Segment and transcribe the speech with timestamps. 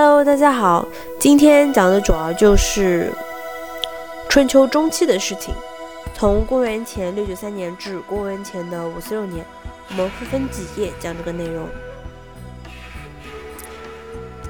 [0.00, 0.86] Hello，大家好，
[1.18, 3.12] 今天讲的主要就是
[4.28, 5.52] 春秋中期的事情，
[6.14, 9.44] 从公元前六九三年至公元前的五四六年，
[9.88, 11.66] 我们会分几页讲这个内容。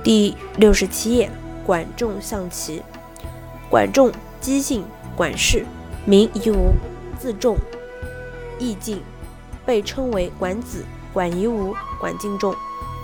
[0.02, 1.30] 第六十七页，
[1.64, 2.82] 管仲象棋。
[3.70, 4.12] 管仲，
[4.42, 4.84] 姬姓，
[5.16, 5.64] 管氏，
[6.04, 6.74] 名夷吾，
[7.18, 7.56] 字仲，
[8.58, 9.02] 义敬，
[9.64, 10.84] 被称为管子、
[11.14, 12.54] 管夷吾、管敬仲，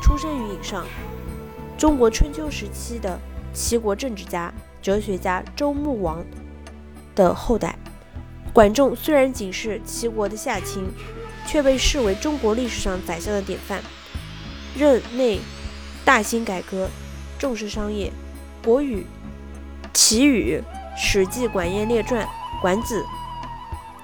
[0.02, 0.84] 出生于颍上。
[1.84, 3.20] 中国春秋时期的
[3.52, 4.50] 齐国政治家、
[4.80, 6.24] 哲学家周穆王
[7.14, 7.76] 的后代，
[8.54, 10.86] 管仲虽然仅是齐国的下卿，
[11.46, 13.82] 却被视为中国历史上宰相的典范。
[14.74, 15.40] 任内
[16.06, 16.88] 大兴改革，
[17.38, 18.10] 重视商业，
[18.64, 19.00] 《国语》
[19.92, 20.56] 《齐语》
[20.98, 22.24] 《史记·管晏列传》
[22.62, 23.02] 《管子》《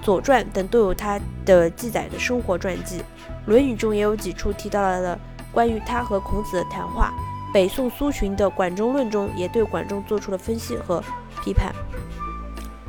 [0.03, 2.99] 左传》等都有他的记载的生活传记，
[3.47, 5.17] 《论语》中也有几处提到了
[5.51, 7.11] 关于他和孔子的谈话。
[7.53, 11.03] 北宋苏洵的《管仲论》中也对管仲做出了分析和
[11.43, 11.73] 批判。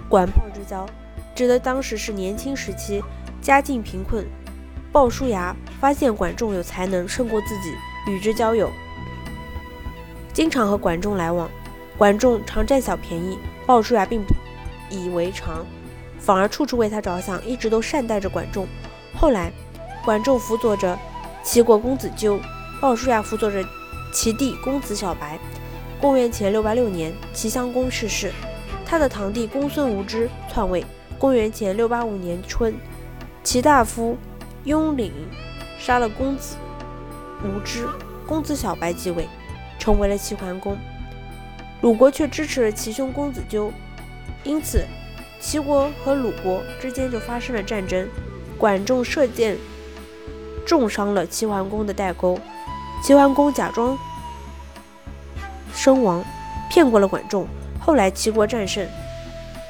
[0.08, 0.86] 管鲍之交，
[1.34, 3.02] 指的当时是年轻时期，
[3.40, 4.24] 家境贫困。
[4.92, 7.74] 鲍叔牙发现管仲有才能胜过自己，
[8.10, 8.70] 与之交友，
[10.33, 11.48] 经常和管仲来往。
[11.98, 14.34] 管仲常占小便宜，鲍叔牙并不
[14.90, 15.64] 以为常，
[16.18, 18.66] 反而处处为他着想，一直都善待着管仲。
[19.16, 19.52] 后来，
[20.05, 20.98] 管仲辅佐着
[21.42, 22.38] 齐国公子纠，
[22.80, 23.64] 鲍叔牙辅佐着。
[24.12, 25.38] 其弟公子小白，
[25.98, 28.30] 公元前六八六年，齐襄公逝世，
[28.84, 30.84] 他的堂弟公孙无知篡位。
[31.18, 32.74] 公元前六八五年春，
[33.42, 34.18] 齐大夫
[34.64, 35.12] 雍领
[35.78, 36.56] 杀了公子
[37.42, 37.88] 无知，
[38.27, 39.27] 公子小白继位，
[39.78, 40.77] 成为了齐桓公。
[41.80, 43.72] 鲁国却支持了齐兄公子纠，
[44.44, 44.84] 因此
[45.40, 48.06] 齐国和鲁国之间就发生了战争。
[48.58, 49.56] 管仲射箭
[50.64, 52.38] 重伤了齐桓公的代沟。
[53.03, 53.98] 齐桓公假装
[55.75, 56.25] 身亡，
[56.70, 57.48] 骗过了管仲。
[57.81, 58.86] 后来齐国战胜，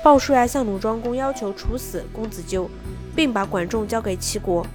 [0.04, 2.68] 鲍叔牙向鲁庄公要求处死公子纠，
[3.16, 4.66] 并把管仲交给齐国。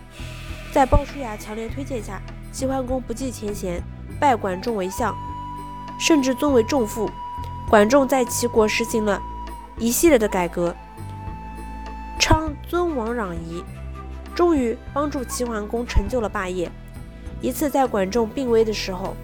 [0.73, 2.19] 在鲍叔牙强烈推荐下，
[2.51, 3.79] 齐桓公不计前嫌，
[4.19, 5.16] 拜管仲为相，
[6.00, 7.07] 甚至尊为仲父。
[7.69, 9.22] 管仲在齐国实行了
[9.78, 10.75] 一系列的改革，
[12.17, 13.63] 倡尊王攘夷，
[14.34, 16.72] 终于帮助齐桓公成就了霸业。
[17.41, 19.15] 一次在管仲病危的时候，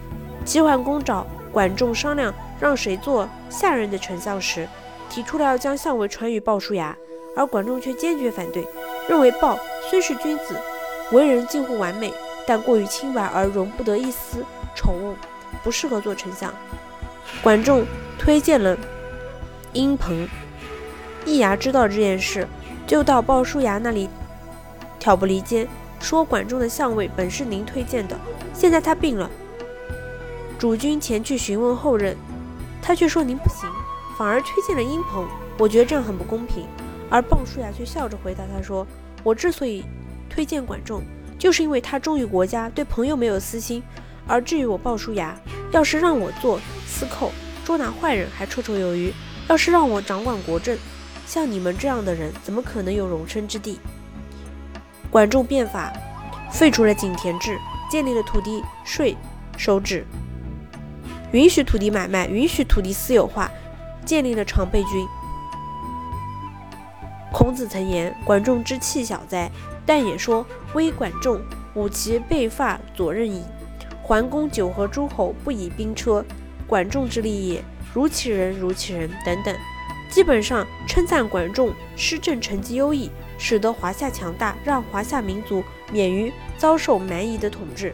[0.46, 4.68] 齐桓公找管仲商量让谁做下任的丞相时，
[5.09, 6.96] 提出了要将相位传与鲍叔牙，
[7.35, 8.66] 而管仲却坚决反对，
[9.09, 9.57] 认为鲍
[9.90, 10.56] 虽是君子，
[11.12, 12.13] 为人近乎完美，
[12.46, 14.45] 但过于清白而容不得一丝
[14.75, 15.16] 丑恶，
[15.63, 16.53] 不适合做丞相。
[17.41, 17.85] 管仲
[18.19, 18.78] 推荐了
[19.74, 20.28] 殷鹏，
[21.25, 22.47] 易牙知道这件事，
[22.85, 24.07] 就到鲍叔牙那里
[25.00, 25.68] 挑拨离间。
[26.03, 28.19] 说管仲的相位本是您推荐的，
[28.53, 29.31] 现在他病了，
[30.59, 32.18] 主君前去询问后任，
[32.81, 33.69] 他却说您不行，
[34.18, 35.25] 反而推荐了殷鹏，
[35.58, 36.66] 我觉得这样很不公平。
[37.09, 38.86] 而鲍叔牙却笑着回答他说
[39.24, 39.86] ：“我之所以
[40.30, 41.02] 推荐管仲，
[41.40, 43.81] 就是因为他忠于国家，对朋友没有私心。
[44.28, 45.34] 而至于我鲍叔牙，
[45.72, 47.31] 要是让我做司寇，
[47.63, 49.13] 捉拿坏人还绰绰有余；
[49.47, 50.78] 要是让我掌管国政，
[51.25, 53.80] 像你们这样的人，怎么可能有容身之地？”
[55.13, 55.94] 管仲变法，
[56.51, 57.56] 废除了井田制，
[57.88, 59.16] 建立了土地税
[59.56, 60.07] 收制，
[61.31, 63.51] 允许土地买卖，允许土地私有化，
[64.03, 65.07] 建立了常备军。
[67.31, 69.51] 孔子曾言：“管仲之气小哉！”
[69.85, 70.44] 但也说
[70.74, 71.40] ：“微管仲，
[71.75, 73.44] 吾其背发左衽矣。”
[74.01, 76.25] 桓公九合诸侯，不以兵车，
[76.66, 77.63] 管仲之利也。
[77.94, 79.56] 如其人，如其人，等等，
[80.09, 83.12] 基本上称赞管仲施政成绩优异。
[83.38, 87.94] 使得华夏强大，让华夏民族免于遭受蛮夷的统治，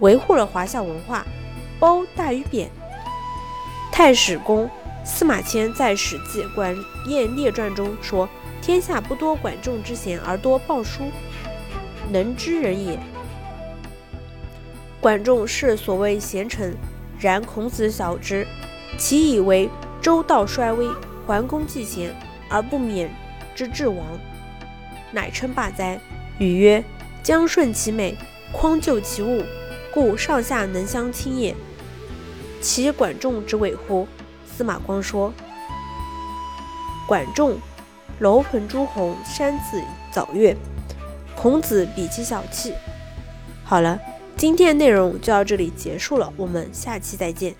[0.00, 1.26] 维护了华夏文化。
[1.80, 2.70] 褒大于贬。
[3.90, 4.70] 太史公
[5.04, 6.76] 司马迁在《史记·管
[7.08, 8.28] 晏列传》中说
[8.62, 11.10] ：“天下不多管仲之贤，而多鲍叔
[12.10, 12.96] 能知人也。”
[15.02, 16.76] 管仲是所谓贤臣，
[17.18, 18.46] 然孔子晓之，
[18.96, 19.68] 其以为
[20.00, 20.86] 周道衰微，
[21.26, 22.14] 桓公既贤
[22.48, 23.12] 而不免
[23.56, 24.06] 之至亡。
[25.12, 26.00] 乃称霸哉。
[26.38, 26.82] 语曰
[27.22, 28.16] ：“将顺其美，
[28.52, 29.44] 匡救其物，
[29.92, 31.54] 故上下能相亲也。
[32.60, 34.08] 其管仲之伟乎？”
[34.44, 35.32] 司马光说
[37.06, 37.58] ：“管仲，
[38.18, 40.56] 楼盆朱红，山子早月。
[41.34, 42.74] 孔子比其小气。”
[43.64, 43.98] 好了，
[44.36, 47.54] 今天的内容就到这里结束了，我们下期再见。